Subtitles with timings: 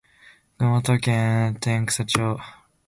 [0.57, 2.13] 熊本県上天草市